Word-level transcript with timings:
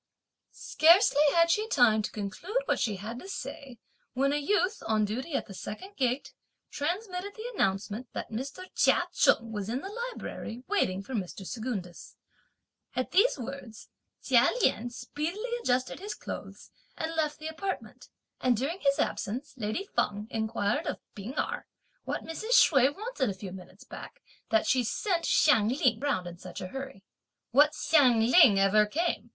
Scarcely 0.51 1.21
had 1.35 1.51
she 1.51 1.67
time 1.67 2.01
to 2.01 2.09
conclude 2.09 2.57
what 2.65 2.79
she 2.79 2.95
had 2.95 3.19
to 3.19 3.29
say 3.29 3.77
when 4.13 4.33
a 4.33 4.37
youth, 4.37 4.81
on 4.87 5.05
duty 5.05 5.35
at 5.35 5.45
the 5.45 5.53
second 5.53 5.95
gate, 5.95 6.33
transmitted 6.71 7.35
the 7.35 7.47
announcement 7.53 8.07
that 8.13 8.31
Mr. 8.31 8.65
Chia 8.73 9.03
Cheng 9.13 9.51
was 9.51 9.69
in 9.69 9.81
the 9.81 9.89
Library 9.91 10.63
waiting 10.67 11.03
for 11.03 11.13
Mr. 11.13 11.45
Secundus. 11.45 12.15
At 12.95 13.11
these 13.11 13.37
words, 13.37 13.89
Chia 14.23 14.49
Lien 14.63 14.89
speedily 14.89 15.51
adjusted 15.61 15.99
his 15.99 16.15
clothes, 16.15 16.71
and 16.97 17.15
left 17.15 17.37
the 17.37 17.47
apartment; 17.47 18.09
and 18.39 18.57
during 18.57 18.79
his 18.79 18.97
absence, 18.97 19.53
lady 19.55 19.87
Feng 19.95 20.25
inquired 20.31 20.87
of 20.87 20.97
P'ing 21.13 21.37
Erh 21.37 21.67
what 22.05 22.23
Mrs. 22.23 22.53
Hsüeh 22.57 22.95
wanted 22.95 23.29
a 23.29 23.35
few 23.35 23.51
minutes 23.51 23.83
back, 23.83 24.23
that 24.49 24.65
she 24.65 24.83
sent 24.83 25.25
Hsiang 25.27 25.69
Ling 25.69 25.99
round 25.99 26.25
in 26.25 26.39
such 26.39 26.59
a 26.59 26.69
hurry. 26.69 27.03
"What 27.51 27.73
Hsiang 27.75 28.21
Ling 28.31 28.57
ever 28.57 28.87
came?" 28.87 29.29